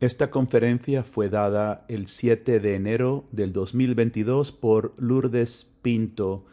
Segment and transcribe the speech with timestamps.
[0.00, 6.44] Esta conferencia fue dada el 7 de enero del 2022 por Lourdes Pinto.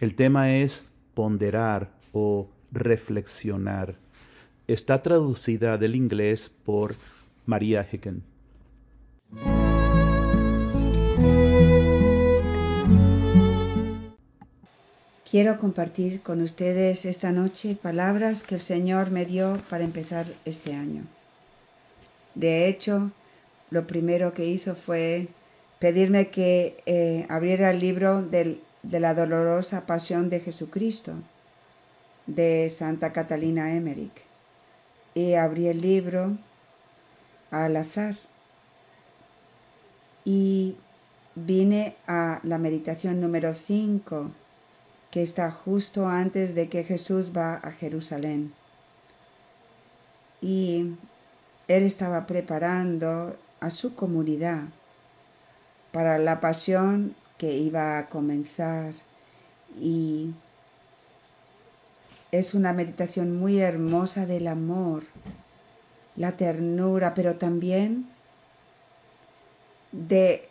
[0.00, 3.94] El tema es ponderar o reflexionar.
[4.66, 6.96] Está traducida del inglés por
[7.46, 8.24] María Hicken.
[15.30, 20.74] Quiero compartir con ustedes esta noche palabras que el Señor me dio para empezar este
[20.74, 21.04] año.
[22.34, 23.10] De hecho,
[23.70, 25.28] lo primero que hizo fue
[25.78, 31.14] pedirme que eh, abriera el libro de la dolorosa pasión de Jesucristo
[32.26, 34.22] de Santa Catalina Emmerich.
[35.14, 36.36] Y abrí el libro
[37.50, 38.16] al azar.
[40.24, 40.76] Y
[41.34, 44.30] vine a la meditación número 5,
[45.10, 48.52] que está justo antes de que Jesús va a Jerusalén.
[50.40, 50.96] Y
[51.68, 54.64] él estaba preparando a su comunidad
[55.92, 58.92] para la pasión que iba a comenzar.
[59.80, 60.34] Y
[62.32, 65.04] es una meditación muy hermosa del amor,
[66.16, 68.08] la ternura, pero también
[69.92, 70.48] de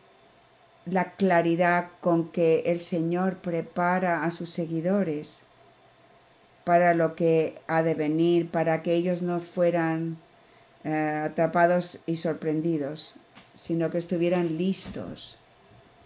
[0.85, 5.43] la claridad con que el Señor prepara a sus seguidores
[6.63, 10.17] para lo que ha de venir, para que ellos no fueran
[10.83, 13.15] eh, atrapados y sorprendidos,
[13.55, 15.37] sino que estuvieran listos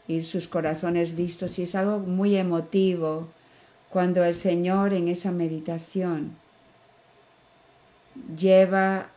[0.08, 1.58] y sus corazones listos.
[1.60, 3.28] Y es algo muy emotivo
[3.90, 6.36] cuando el Señor en esa meditación
[8.36, 9.10] lleva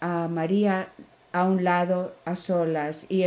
[0.00, 0.88] a María
[1.32, 3.24] a un lado a solas y,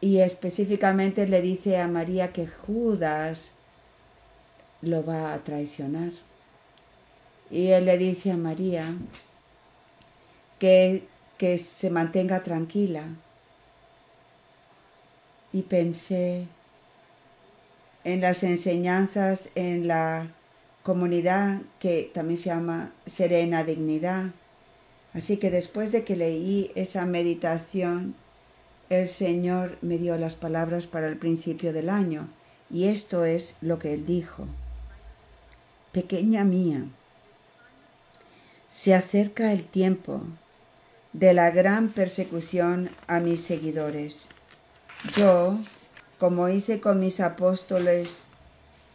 [0.00, 3.52] y específicamente le dice a María que Judas
[4.80, 6.10] lo va a traicionar.
[7.50, 8.94] Y él le dice a María
[10.62, 11.02] que,
[11.38, 13.02] que se mantenga tranquila.
[15.52, 16.46] Y pensé
[18.04, 20.28] en las enseñanzas en la
[20.84, 24.26] comunidad que también se llama Serena Dignidad.
[25.14, 28.14] Así que después de que leí esa meditación,
[28.88, 32.28] el Señor me dio las palabras para el principio del año,
[32.70, 34.46] y esto es lo que Él dijo.
[35.90, 36.84] Pequeña mía,
[38.68, 40.22] se acerca el tiempo
[41.12, 44.28] de la gran persecución a mis seguidores.
[45.14, 45.58] Yo,
[46.18, 48.26] como hice con mis apóstoles,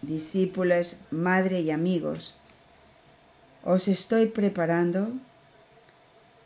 [0.01, 2.35] discípulos, madre y amigos,
[3.63, 5.09] os estoy preparando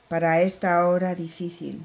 [0.07, 1.81] para esta hora difícil.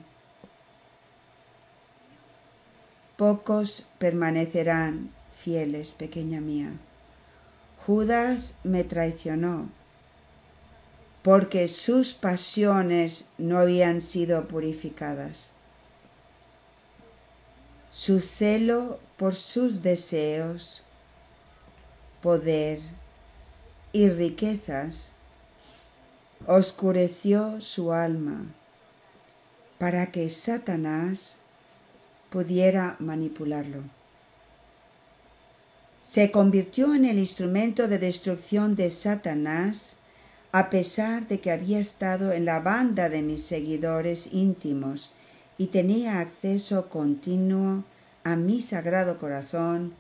[3.17, 6.73] Pocos permanecerán fieles, pequeña mía.
[7.87, 9.69] Judas me traicionó
[11.27, 15.51] porque sus pasiones no habían sido purificadas.
[17.91, 20.85] Su celo por sus deseos,
[22.23, 22.79] poder
[23.93, 25.11] y riquezas
[26.47, 28.45] oscureció su alma
[29.79, 31.35] para que Satanás
[32.31, 33.83] pudiera manipularlo.
[36.09, 39.97] Se convirtió en el instrumento de destrucción de Satanás
[40.53, 45.13] a pesar de que había estado en la banda de mis seguidores íntimos
[45.59, 47.85] y tenía acceso continuo
[48.25, 49.95] a mi sagrado corazón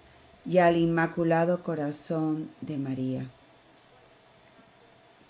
[0.44, 3.26] y al inmaculado corazón de María.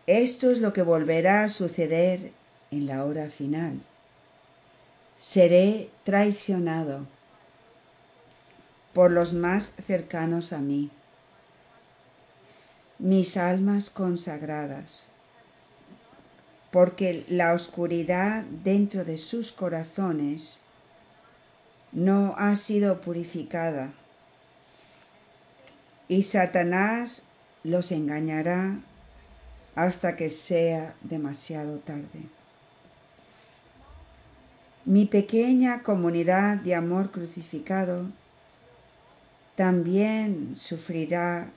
[0.06, 2.32] Esto es lo que volverá a suceder
[2.70, 3.80] en la hora final.
[5.16, 7.06] Seré traicionado
[8.92, 10.90] por los más cercanos a mí,
[12.98, 15.08] mis almas consagradas
[16.76, 20.60] porque la oscuridad dentro de sus corazones
[21.90, 23.94] no ha sido purificada.
[26.06, 27.22] Y Satanás
[27.64, 28.76] los engañará
[29.74, 32.28] hasta que sea demasiado tarde.
[34.84, 38.04] Mi pequeña comunidad de amor crucificado
[39.56, 41.48] también sufrirá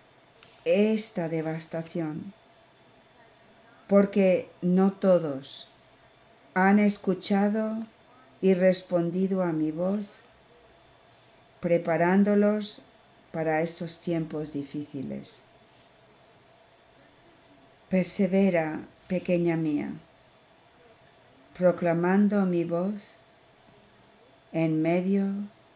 [0.66, 2.34] esta devastación
[3.90, 5.68] porque no todos
[6.54, 7.88] han escuchado
[8.40, 10.02] y respondido a mi voz,
[11.60, 12.84] preparándolos
[13.32, 15.42] para estos tiempos difíciles.
[17.90, 19.92] Persevera, pequeña mía,
[21.58, 22.94] proclamando mi voz
[24.54, 25.26] en medio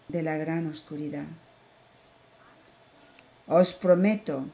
[0.07, 1.25] de la gran oscuridad.
[3.47, 4.45] Os prometo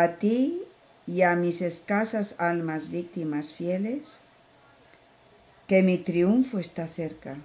[0.00, 0.62] a ti
[1.06, 4.20] y a mis escasas almas víctimas fieles,
[5.66, 7.36] que mi triunfo está cerca.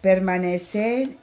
[0.00, 1.16] Permanecer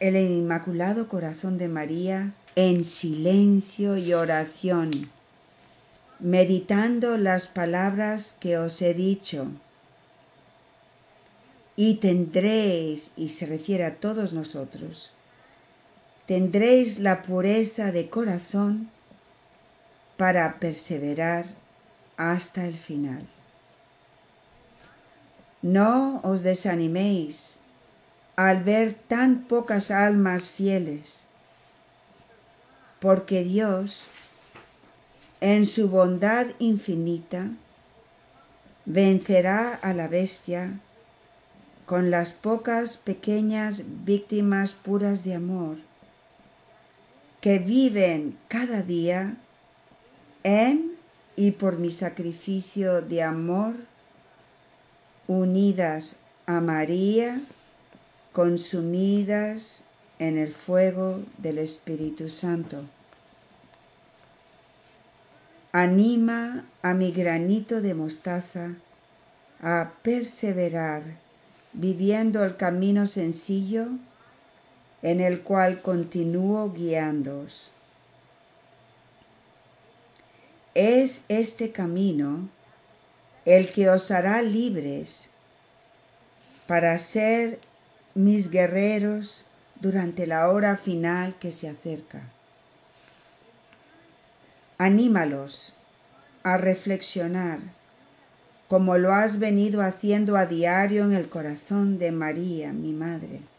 [0.00, 5.10] el Inmaculado Corazón de María en silencio y oración,
[6.20, 9.48] meditando las palabras que os he dicho.
[11.76, 15.10] Y tendréis, y se refiere a todos nosotros,
[16.26, 18.90] tendréis la pureza de corazón
[20.16, 21.46] para perseverar
[22.16, 23.26] hasta el final.
[25.60, 27.58] No os desaniméis
[28.36, 31.24] al ver tan pocas almas fieles,
[33.00, 34.04] porque Dios,
[35.40, 37.50] en su bondad infinita,
[38.86, 40.80] vencerá a la bestia
[41.86, 45.76] con las pocas pequeñas víctimas puras de amor
[47.44, 49.36] que viven cada día
[50.44, 50.92] en
[51.36, 53.74] y por mi sacrificio de amor,
[55.26, 57.42] unidas a María,
[58.32, 59.84] consumidas
[60.18, 62.80] en el fuego del Espíritu Santo.
[65.72, 68.70] Anima a mi granito de mostaza
[69.60, 71.02] a perseverar
[71.74, 73.88] viviendo el camino sencillo
[75.04, 77.70] en el cual continúo guiándoos.
[80.72, 82.48] Es este camino
[83.44, 85.28] el que os hará libres
[86.66, 87.60] para ser
[88.14, 89.44] mis guerreros
[89.78, 92.22] durante la hora final que se acerca.
[94.78, 95.74] Anímalos
[96.42, 97.58] a reflexionar
[98.68, 103.53] como lo has venido haciendo a diario en el corazón de María, mi Madre.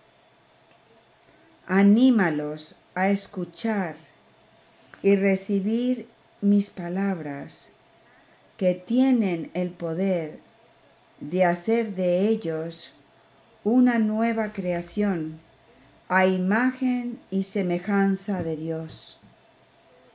[1.68, 3.96] Anímalos a escuchar
[5.02, 6.08] y recibir
[6.42, 7.70] mis palabras
[8.58, 10.40] que tienen el poder
[11.20, 12.94] de hacer de ellos
[13.64, 15.40] una nueva creación
[16.08, 19.20] a imagen y semejanza de Dios.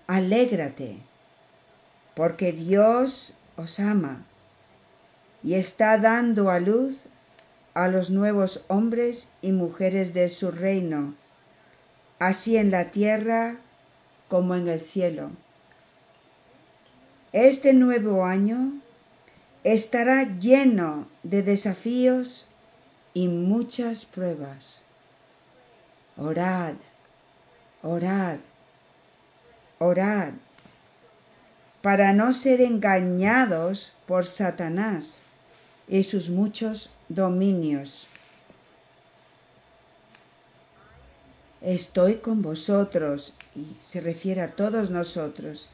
[0.06, 0.98] Alégrate,
[2.14, 4.24] porque Dios os ama
[5.42, 7.06] y está dando a luz
[7.74, 11.14] a los nuevos hombres y mujeres de su reino,
[12.20, 13.56] así en la tierra
[14.28, 15.30] como en el cielo.
[17.32, 18.74] Este nuevo año
[19.64, 22.46] estará lleno de desafíos
[23.14, 24.82] y muchas pruebas.
[26.16, 26.74] Orad,
[27.82, 28.38] orad,
[29.78, 30.32] orad,
[31.82, 35.22] para no ser engañados por Satanás
[35.88, 38.09] y sus muchos dominios.
[41.62, 45.68] Estoy con vosotros, y se refiere a todos nosotros,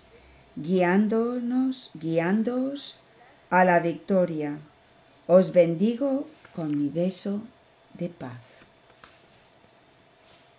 [0.57, 2.99] guiándonos, guiándoos
[3.51, 4.59] a la victoria.
[5.29, 7.41] Os bendigo con mi beso
[7.95, 8.41] de paz.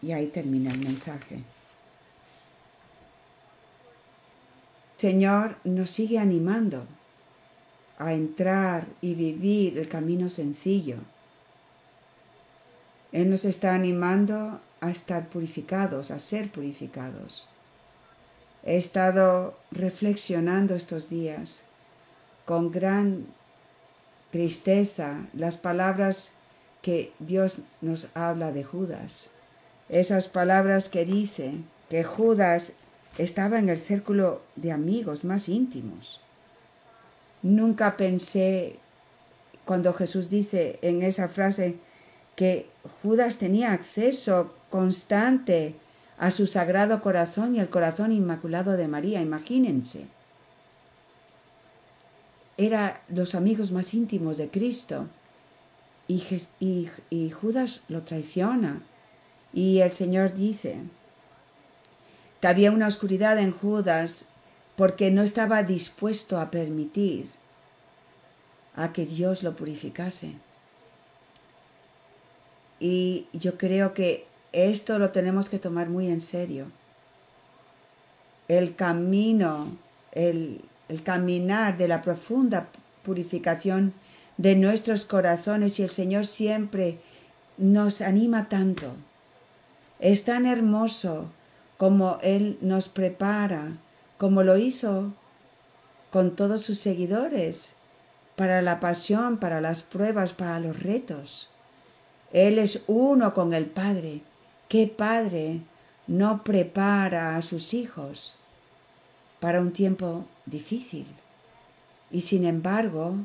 [0.01, 1.43] Y ahí termina el mensaje.
[4.95, 6.85] Señor nos sigue animando
[7.99, 10.97] a entrar y vivir el camino sencillo.
[13.11, 17.47] Él nos está animando a estar purificados, a ser purificados.
[18.63, 21.63] He estado reflexionando estos días
[22.45, 23.27] con gran
[24.31, 26.33] tristeza las palabras
[26.81, 29.29] que Dios nos habla de Judas.
[29.89, 31.55] Esas palabras que dice
[31.89, 32.73] que Judas
[33.17, 36.21] estaba en el círculo de amigos más íntimos.
[37.41, 38.79] Nunca pensé
[39.65, 41.77] cuando Jesús dice en esa frase
[42.35, 42.67] que
[43.01, 45.75] Judas tenía acceso constante
[46.17, 50.07] a su sagrado corazón y el corazón inmaculado de María, imagínense
[52.57, 55.07] era los amigos más íntimos de Cristo.
[56.07, 56.23] Y,
[56.59, 58.81] y, Judas lo traiciona.
[59.53, 60.77] Y el Señor dice
[62.41, 64.25] que había una oscuridad en Judas
[64.75, 67.29] porque no estaba dispuesto a permitir
[68.75, 70.33] a que Dios lo purificase.
[72.79, 76.65] Y yo creo que esto lo tenemos que tomar muy en serio.
[78.47, 79.77] El camino,
[80.13, 82.69] el, el caminar de la profunda
[83.03, 83.93] purificación
[84.37, 86.99] de nuestros corazones y el Señor siempre
[87.57, 88.93] nos anima tanto.
[89.99, 91.29] Es tan hermoso
[91.77, 93.73] como Él nos prepara,
[94.17, 95.13] como lo hizo
[96.11, 97.71] con todos sus seguidores,
[98.35, 101.49] para la pasión, para las pruebas, para los retos.
[102.31, 104.21] Él es uno con el Padre.
[104.67, 105.61] ¿Qué Padre
[106.07, 108.37] no prepara a sus hijos
[109.39, 111.05] para un tiempo difícil.
[112.09, 113.15] Y sin embargo,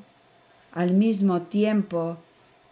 [0.72, 2.18] al mismo tiempo,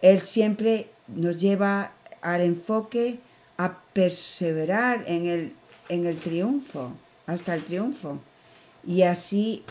[0.03, 3.21] Él siempre nos lleva al enfoque
[3.57, 5.53] a perseverar en el,
[5.89, 6.93] en el triunfo,
[7.27, 8.19] hasta el triunfo.
[8.87, 9.65] Y así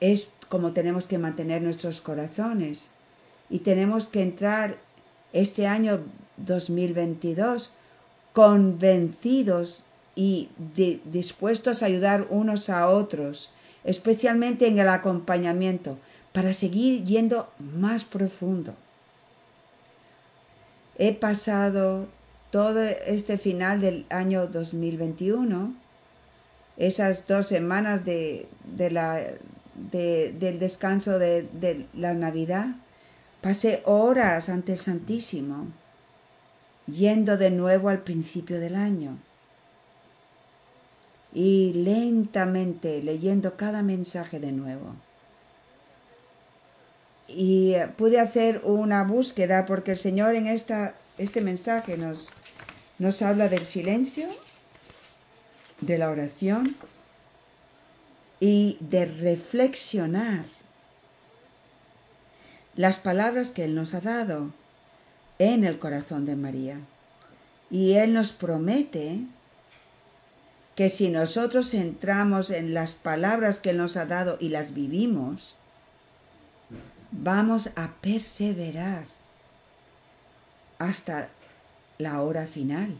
[0.00, 2.90] es como tenemos que mantener nuestros corazones.
[3.48, 4.76] Y tenemos que entrar
[5.32, 6.00] este año
[6.36, 7.72] 2022
[8.36, 9.82] convencidos
[10.14, 10.50] y
[11.06, 13.50] dispuestos a ayudar unos a otros,
[13.82, 15.96] especialmente en el acompañamiento,
[16.34, 18.74] para seguir yendo más profundo.
[20.98, 22.08] He pasado
[22.50, 25.74] todo este final del año 2021,
[26.76, 32.66] esas dos semanas de, del descanso de, de la Navidad,
[33.40, 35.68] pasé horas ante el Santísimo,
[36.86, 39.18] yendo de nuevo al principio del año
[41.34, 44.94] y lentamente leyendo cada mensaje de nuevo.
[47.28, 52.30] Y eh, pude hacer una búsqueda porque el Señor en esta, este mensaje nos,
[52.98, 54.28] nos habla del silencio,
[55.80, 56.74] de la oración
[58.40, 60.44] y de reflexionar
[62.76, 64.52] las palabras que Él nos ha dado
[65.38, 66.80] en el corazón de María.
[67.70, 69.20] Y Él nos promete
[70.74, 75.56] que si nosotros entramos en las palabras que Él nos ha dado y las vivimos,
[77.10, 79.06] vamos a perseverar
[80.78, 81.28] hasta
[81.98, 82.98] la hora final.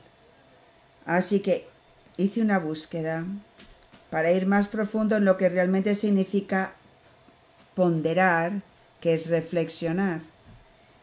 [1.05, 1.69] Así que
[2.17, 3.25] hice una búsqueda
[4.11, 6.73] para ir más profundo en lo que realmente significa
[7.75, 8.63] ponderar,
[9.01, 10.21] que es reflexionar.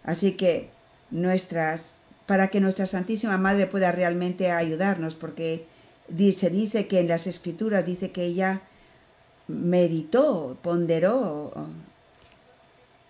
[0.03, 0.72] Así que
[1.13, 5.65] nuestras, para que nuestra Santísima Madre pueda realmente ayudarnos, porque
[6.09, 8.61] se dice que en las escrituras dice que ella
[9.47, 11.53] meditó, ponderó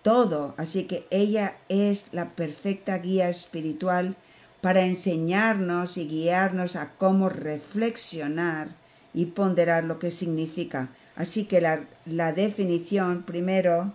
[0.02, 4.16] todo, así que ella es la perfecta guía espiritual
[4.60, 8.68] para enseñarnos y guiarnos a cómo reflexionar
[9.14, 10.88] y ponderar lo que significa.
[11.16, 13.92] Así que la, la definición primero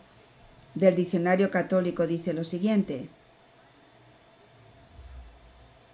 [0.76, 3.10] del diccionario católico dice lo siguiente.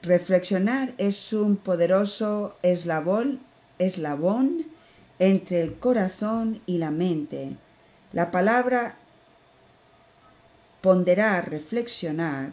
[0.05, 3.39] Reflexionar es un poderoso eslabón,
[3.79, 4.67] eslabón
[5.17, 7.55] entre el corazón y la mente.
[8.13, 8.97] La palabra
[10.81, 12.51] ponderar, reflexionar,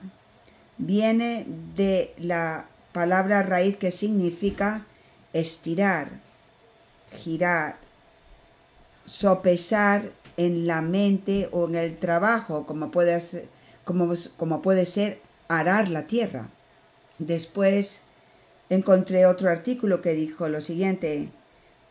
[0.78, 1.44] viene
[1.76, 4.86] de la palabra raíz que significa
[5.34, 6.08] estirar,
[7.18, 7.76] girar,
[9.04, 13.22] sopesar en la mente o en el trabajo, como puede
[13.84, 16.48] como, como puede ser arar la tierra.
[17.26, 18.02] Después
[18.68, 21.28] encontré otro artículo que dijo lo siguiente,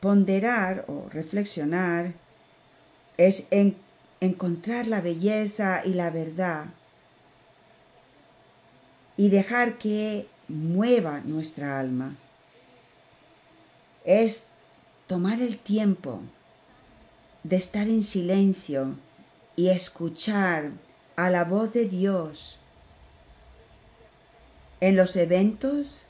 [0.02, 2.12] ponderar o reflexionar
[3.16, 3.48] es
[4.20, 6.66] encontrar la belleza y la verdad
[9.16, 12.18] y dejar que mueva nuestra alma.
[14.04, 14.48] Es
[15.08, 16.20] tomar el tiempo
[17.44, 18.96] de estar en silencio
[19.56, 20.72] y escuchar
[21.16, 22.61] a la voz de Dios
[24.82, 26.06] en los eventos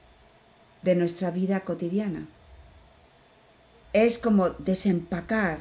[0.82, 2.28] de nuestra vida cotidiana.
[3.94, 5.60] Es como desempacar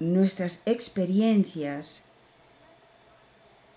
[0.00, 2.02] nuestras experiencias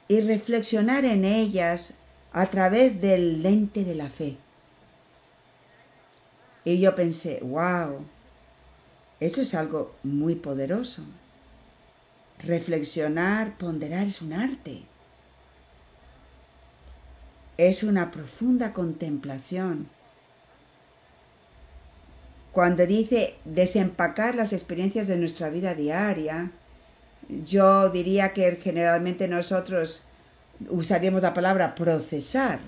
[0.07, 1.93] y reflexionar en ellas
[2.31, 4.37] a través del lente de la fe.
[6.65, 8.05] Y yo pensé, wow,
[9.19, 11.03] eso es algo muy poderoso.
[12.39, 14.83] Reflexionar, ponderar es un arte
[17.57, 19.87] es una profunda contemplación.
[22.51, 26.51] Cuando dice desempacar las experiencias de nuestra vida diaria,
[27.45, 30.03] yo diría que generalmente nosotros
[30.69, 32.59] usaríamos la palabra procesar.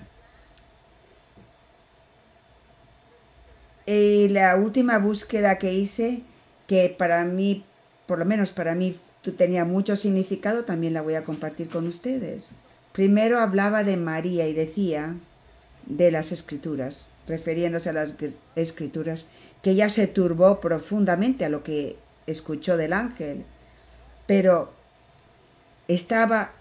[3.86, 6.22] Y la última búsqueda que hice,
[6.66, 7.64] que para mí,
[8.06, 8.98] por lo menos para mí,
[9.38, 12.50] tenía mucho significado, también la voy a compartir con ustedes.
[12.96, 15.16] Primero hablaba de María y decía
[15.84, 18.14] de las escrituras, refiriéndose a las
[18.54, 19.26] escrituras,
[19.62, 23.44] que ella se turbó profundamente a lo que escuchó del ángel,
[24.26, 24.72] pero
[25.88, 26.52] estaba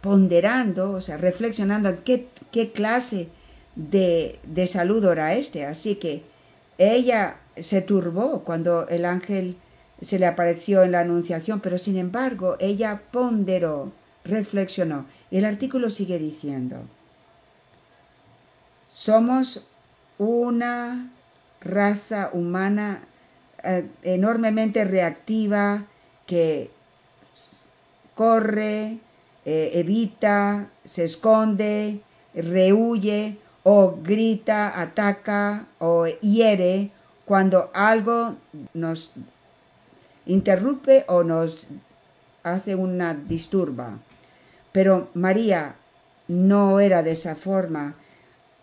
[0.00, 3.28] ponderando, o sea, reflexionando en qué, qué clase
[3.76, 5.66] de, de saludo era este.
[5.66, 6.22] Así que
[6.78, 9.58] ella se turbó cuando el ángel
[10.00, 13.92] se le apareció en la anunciación, pero sin embargo ella ponderó,
[14.24, 16.76] reflexionó el artículo sigue diciendo,
[18.88, 19.64] somos
[20.18, 21.10] una
[21.60, 23.02] raza humana
[23.62, 25.84] eh, enormemente reactiva
[26.26, 26.70] que
[28.14, 28.98] corre,
[29.44, 32.00] eh, evita, se esconde,
[32.34, 36.90] rehuye o grita, ataca o hiere
[37.24, 38.34] cuando algo
[38.74, 39.12] nos
[40.26, 41.68] interrumpe o nos
[42.42, 43.98] hace una disturba.
[44.72, 45.74] Pero María
[46.28, 47.94] no era de esa forma.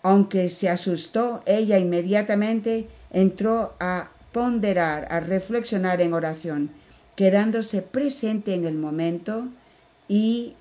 [0.04, 6.72] Aunque se asustó, ella inmediatamente entró a ponderar, a reflexionar en oración,
[7.16, 9.48] quedándose presente en el momento
[10.08, 10.56] y,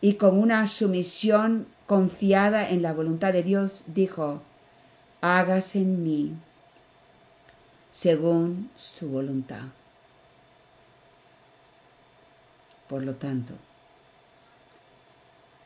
[0.00, 4.42] y con una sumisión confiada en la voluntad de Dios, dijo,
[5.20, 6.34] hágase en mí
[7.90, 9.62] según su voluntad.
[12.88, 13.54] Por lo tanto,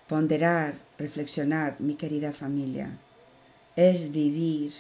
[0.09, 2.99] ponderar, reflexionar, mi querida familia,
[3.77, 4.73] es vivir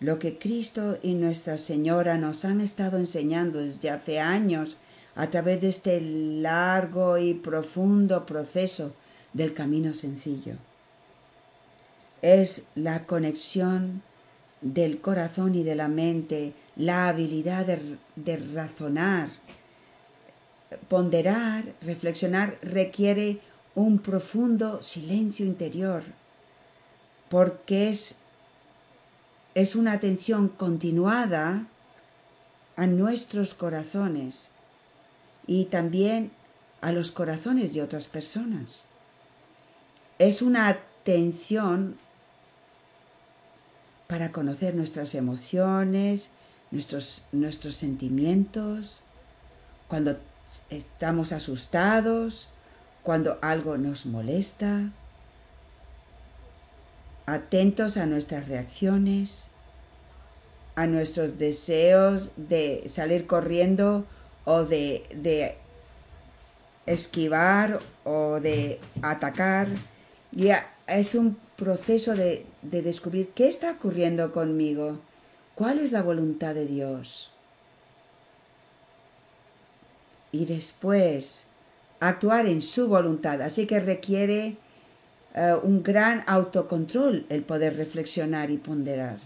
[0.00, 4.78] lo que Cristo y Nuestra Señora nos han estado enseñando desde hace años
[5.14, 8.94] a través de este largo y profundo proceso
[9.34, 10.54] del camino sencillo.
[12.22, 14.02] Es la conexión
[14.60, 17.66] del corazón y de la mente, la habilidad
[18.16, 19.30] de, razonar,
[20.88, 23.40] ponderar, reflexionar requiere
[23.74, 26.02] un profundo silencio interior,
[27.28, 28.16] porque es
[29.54, 31.66] es una atención continuada
[32.76, 34.48] a nuestros corazones
[35.46, 36.30] y también
[36.80, 38.84] a los corazones de otras personas.
[40.18, 41.98] Es una atención
[44.06, 46.30] para conocer nuestras emociones,
[46.70, 49.02] nuestros, nuestros sentimientos,
[49.88, 50.16] cuando
[50.70, 52.48] estamos asustados,
[53.02, 54.90] cuando algo nos molesta,
[57.26, 59.50] atentos a nuestras reacciones,
[60.74, 64.04] a nuestros deseos de salir corriendo
[64.44, 65.56] o de,
[66.86, 69.68] esquivar o de atacar.
[70.32, 70.50] Y
[70.86, 74.98] es un proceso de, de descubrir qué está ocurriendo conmigo,
[75.54, 77.29] cuál es la voluntad de Dios.
[80.32, 81.46] Y después
[82.00, 83.40] actuar en su voluntad.
[83.42, 84.56] Así que requiere
[85.34, 89.18] eh, un gran autocontrol el poder reflexionar y ponderar.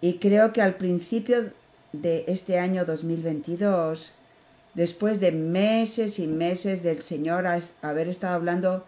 [0.00, 1.50] Y creo que al principio
[1.92, 4.14] de este año 2022,
[4.74, 7.44] después de meses y meses del Señor
[7.82, 8.86] haber estado hablando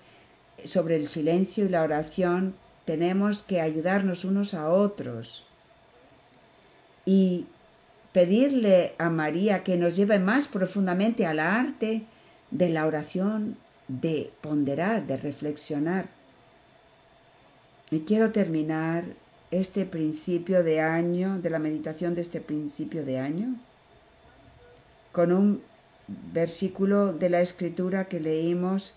[0.65, 2.55] sobre el silencio y la oración,
[2.87, 5.45] tenemos que ayudarnos unos a otros
[7.05, 7.47] y
[8.13, 12.03] pedirle a María que nos lleve más profundamente al arte
[12.51, 13.57] de la oración
[13.89, 16.09] de ponderar, de reflexionar.
[17.91, 19.05] Y quiero terminar
[19.51, 23.57] este principio de año, de la meditación de este principio de año,
[25.13, 25.63] con un
[26.33, 28.95] versículo de la escritura que leímos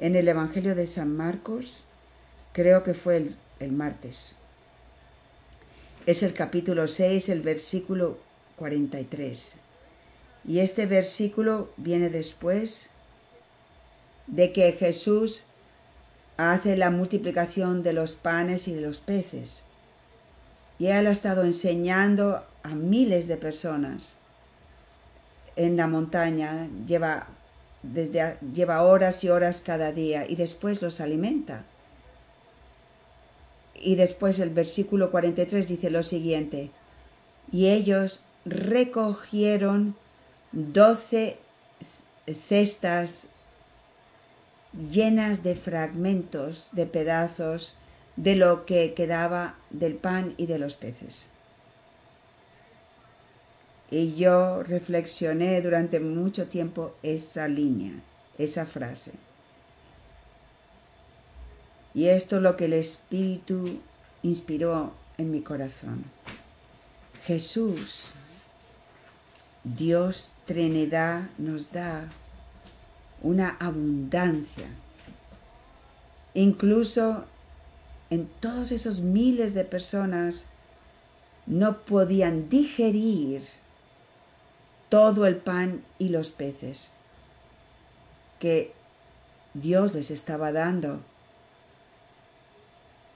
[0.00, 1.84] en el Evangelio de San Marcos,
[2.52, 4.36] creo que fue el, el martes.
[6.06, 8.18] Es el capítulo 6, el versículo
[8.56, 9.56] 43.
[10.46, 12.90] Y este versículo viene después
[14.26, 15.44] de que Jesús
[16.36, 19.62] hace la multiplicación de los panes y de los peces.
[20.78, 24.16] Y él ha estado enseñando a miles de personas
[25.56, 27.28] en la montaña, lleva,
[27.82, 31.64] desde, lleva horas y horas cada día y después los alimenta.
[33.74, 36.70] Y después el versículo 43 dice lo siguiente,
[37.52, 39.96] y ellos recogieron
[40.52, 41.38] doce
[42.48, 43.28] cestas
[44.90, 47.74] llenas de fragmentos, de pedazos,
[48.16, 51.26] de lo que quedaba del pan y de los peces.
[53.90, 57.92] Y yo reflexioné durante mucho tiempo esa línea,
[58.38, 59.12] esa frase.
[61.94, 63.80] Y esto es lo que el Espíritu
[64.22, 66.04] inspiró en mi corazón.
[67.24, 68.12] Jesús,
[69.64, 72.08] Dios Trinidad, nos da
[73.22, 74.66] una abundancia.
[76.34, 77.24] Incluso
[78.10, 80.44] en todos esos miles de personas
[81.46, 83.42] no podían digerir
[84.90, 86.90] todo el pan y los peces
[88.38, 88.74] que
[89.54, 91.00] Dios les estaba dando.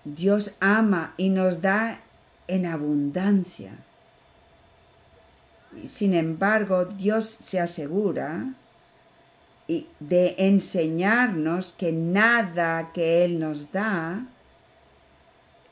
[0.04, 2.00] Dios ama y nos da
[2.46, 3.72] en abundancia.
[5.84, 8.54] Sin embargo, Dios se asegura
[10.00, 14.26] de enseñarnos que nada que Él nos da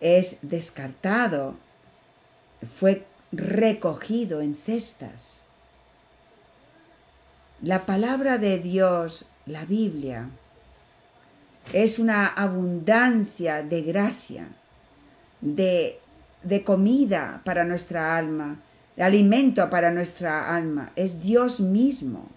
[0.00, 1.54] es descartado,
[2.78, 5.42] fue recogido en cestas.
[7.62, 10.28] La palabra de Dios, la Biblia,
[11.72, 14.48] es una abundancia de gracia,
[15.40, 15.98] de,
[16.42, 18.60] de comida para nuestra alma,
[19.02, 20.92] alimento para nuestra alma.
[20.96, 22.28] Es Dios mismo.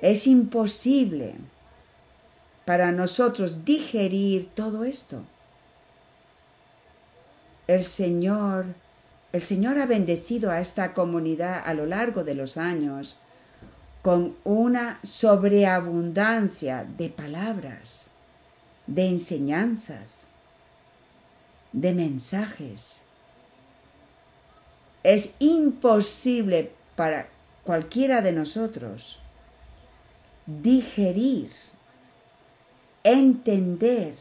[0.00, 1.34] Es imposible
[2.64, 5.22] para nosotros digerir todo esto.
[7.66, 8.66] El Señor,
[9.32, 13.18] el Señor ha bendecido a esta comunidad a lo largo de los años
[14.02, 18.10] con una sobreabundancia de palabras,
[18.86, 20.28] de enseñanzas,
[21.72, 23.02] de mensajes.
[25.02, 27.28] Es imposible para
[27.64, 29.18] cualquiera de nosotros
[30.46, 31.50] digerir,
[33.04, 34.14] entender,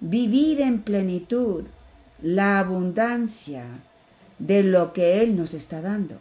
[0.00, 1.64] vivir en plenitud
[2.22, 3.64] la abundancia
[4.38, 6.18] de lo que Él nos está dando.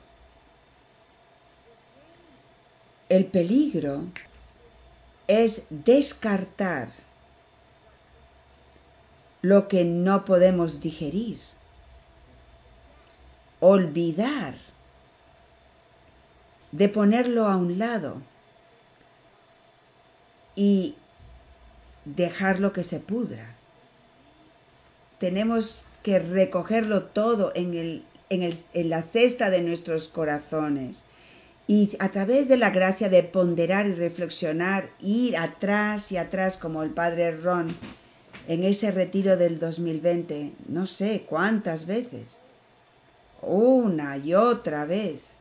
[3.09, 4.03] El peligro
[5.27, 6.89] es descartar
[9.41, 11.39] lo que no podemos digerir,
[13.59, 14.55] olvidar
[16.71, 18.21] de ponerlo a un lado
[20.55, 20.95] y
[22.05, 23.55] dejarlo que se pudra.
[25.19, 31.01] Tenemos que recogerlo todo en, el, en, el, en la cesta de nuestros corazones
[31.67, 36.81] y a través de la gracia de ponderar y reflexionar, ir atrás y atrás como
[36.81, 37.75] el padre Ron
[38.47, 42.39] en ese retiro del 2020, no sé cuántas veces,
[43.41, 45.31] una y otra vez.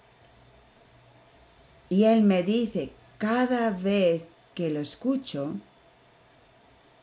[1.89, 4.23] Y él me dice, cada vez
[4.55, 5.55] que lo escucho,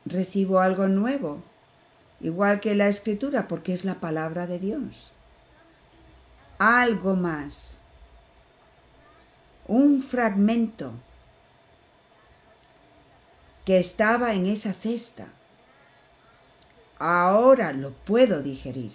[0.06, 1.42] recibo algo nuevo,
[2.20, 5.12] igual que la escritura, porque es la palabra de Dios.
[6.60, 7.84] Algo más
[9.68, 10.92] un fragmento
[13.66, 15.28] que estaba en esa cesta.
[17.00, 18.92] Ahora lo puedo digerir.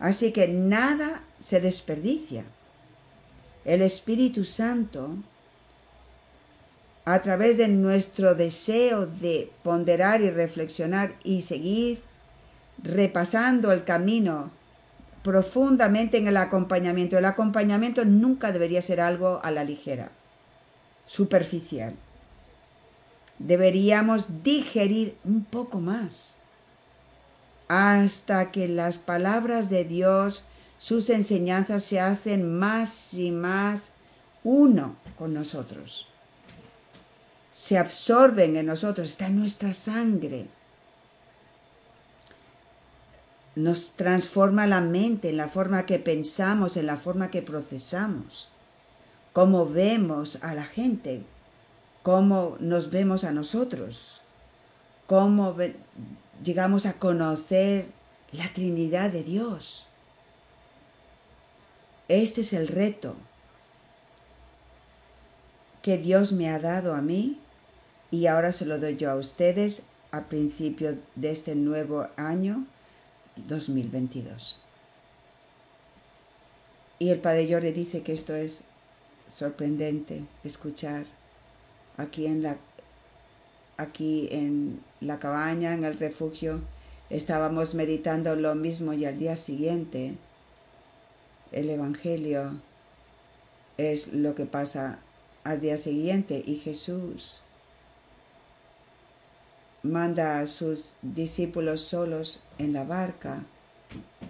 [0.00, 2.44] Así que nada se desperdicia.
[3.66, 5.16] El Espíritu Santo,
[7.04, 12.00] a través de nuestro deseo de ponderar y reflexionar y seguir
[12.82, 14.50] repasando el camino
[15.22, 17.18] profundamente en el acompañamiento.
[17.18, 20.10] El acompañamiento nunca debería ser algo a la ligera,
[21.06, 21.94] superficial.
[23.38, 26.39] Deberíamos digerir un poco más
[27.72, 30.44] hasta que las palabras de Dios,
[30.78, 33.92] sus enseñanzas se hacen más y más
[34.42, 36.08] uno con nosotros.
[37.52, 40.48] Se absorben en nosotros, está en nuestra sangre
[43.54, 48.48] nos transforma la mente, en la forma que pensamos, en la forma que procesamos,
[49.32, 51.22] cómo vemos a la gente,
[52.02, 54.20] cómo nos vemos a nosotros,
[55.06, 55.54] cómo
[56.42, 57.86] llegamos a conocer
[58.32, 59.86] la Trinidad de Dios.
[62.08, 63.14] Este es el reto
[65.82, 67.38] que Dios me ha dado a mí
[68.10, 72.66] y ahora se lo doy yo a ustedes a principio de este nuevo año
[73.36, 74.58] 2022.
[76.98, 78.64] Y el padre Jordi dice que esto es
[79.28, 81.06] sorprendente escuchar
[81.96, 82.56] aquí en la
[83.78, 86.60] aquí en la cabaña, en el refugio,
[87.08, 90.14] estábamos meditando lo mismo y al día siguiente
[91.52, 92.60] el Evangelio
[93.76, 95.00] es lo que pasa
[95.42, 97.42] al día siguiente y Jesús
[99.82, 103.44] manda a sus discípulos solos en la barca.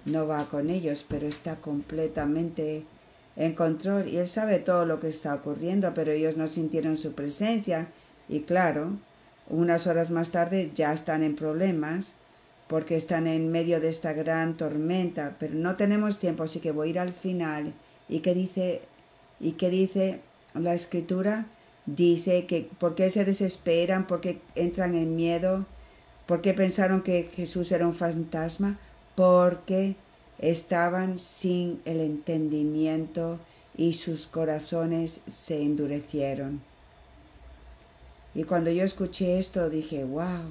[0.04, 2.84] No va con ellos, pero está completamente
[3.36, 7.12] en control y él sabe todo lo que está ocurriendo, pero ellos no sintieron su
[7.12, 7.88] presencia
[8.28, 8.92] y claro,
[9.50, 12.14] unas horas más tarde ya están en problemas
[12.68, 16.88] porque están en medio de esta gran tormenta, pero no tenemos tiempo, así que voy
[16.88, 17.74] a ir al final.
[18.08, 18.82] ¿Y qué dice,
[19.40, 20.20] y qué dice
[20.54, 21.46] la escritura?
[21.86, 25.66] dice que por qué se desesperan, por qué entran en miedo,
[26.26, 28.78] por qué pensaron que Jesús era un fantasma,
[29.14, 29.96] porque
[30.38, 33.38] estaban sin el entendimiento
[33.76, 36.62] y sus corazones se endurecieron.
[38.34, 40.44] Y cuando yo escuché esto dije, wow,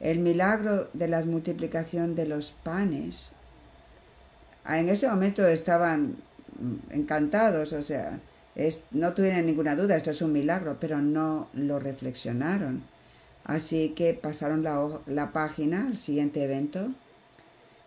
[0.00, 3.30] el milagro de la multiplicación de los panes.
[4.68, 6.16] En ese momento estaban
[6.90, 8.18] encantados, o sea,
[8.90, 12.82] no tuvieron ninguna duda, esto es un milagro, pero no lo reflexionaron.
[13.44, 16.88] Así que pasaron la, la página al siguiente evento.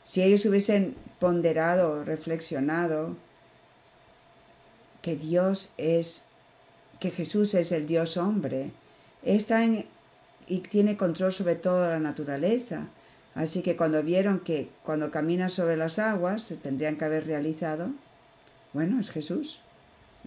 [0.04, 3.18] Si ellos hubiesen ponderado, reflexionado
[5.02, 6.26] que Dios es,
[7.00, 8.72] que Jesús es el Dios hombre.
[9.24, 9.86] Está en,
[10.48, 12.88] y tiene control sobre toda la naturaleza.
[13.36, 17.90] Así que cuando vieron que cuando camina sobre las aguas se tendrían que haber realizado,
[18.74, 19.62] bueno, es Jesús.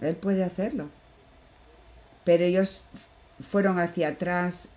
[0.01, 0.89] Él puede hacerlo.
[2.23, 2.85] Pero ellos
[3.41, 4.69] fueron hacia atrás,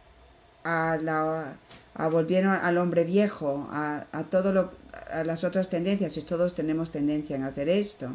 [0.65, 1.55] a la,
[1.95, 4.73] a volvieron al hombre viejo, a, a todo lo,
[5.11, 8.11] a las otras tendencias, y todos tenemos tendencia en hacer esto.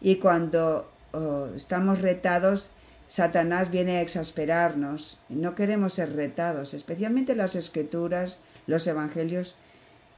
[0.00, 2.70] Y cuando oh, estamos retados,
[3.08, 5.18] Satanás viene a exasperarnos.
[5.28, 9.56] No queremos ser retados, especialmente las escrituras, los evangelios.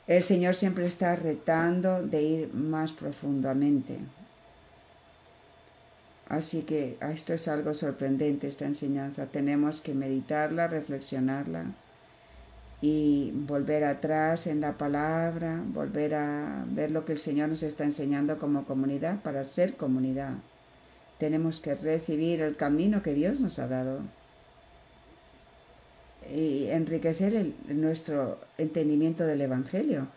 [0.07, 3.99] El Señor siempre está retando de ir más profundamente.
[6.29, 9.27] Así que esto es algo sorprendente, esta enseñanza.
[9.27, 11.67] Tenemos que meditarla, reflexionarla
[12.81, 17.85] y volver atrás en la palabra, volver a ver lo que el Señor nos está
[17.85, 20.35] enseñando como comunidad para ser comunidad.
[21.21, 24.01] Tenemos que recibir el camino que Dios nos ha dado.
[26.35, 30.09] Y enriquecer nuestro entendimiento del Evangelio